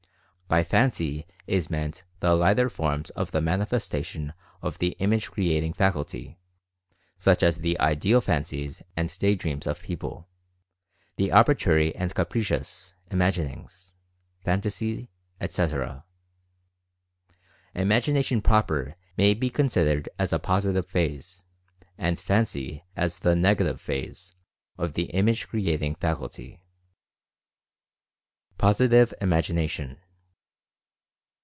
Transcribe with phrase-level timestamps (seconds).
[0.47, 5.71] By "fancy" is meant the lighter forms of the manifestation of the image cre ating
[5.71, 6.37] faculty,
[7.17, 10.27] such as the ideal fancies and day dreams of people;
[11.15, 13.93] the arbitrary and capricious, imaginings;
[14.43, 15.09] fantasy,
[15.39, 16.03] etc.
[17.73, 21.45] "Imagination proper" may be consid ered as a Positive phase,
[21.97, 24.35] and "Fancy" as the Nega tive phase,
[24.77, 26.61] of the Image creating faculty.
[28.57, 29.99] POSITIVE IMAGINATION.